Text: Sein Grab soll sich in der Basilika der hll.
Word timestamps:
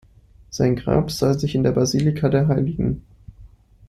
Sein 0.49 0.77
Grab 0.77 1.11
soll 1.11 1.37
sich 1.37 1.53
in 1.53 1.61
der 1.61 1.73
Basilika 1.73 2.27
der 2.27 2.47
hll. 2.47 2.97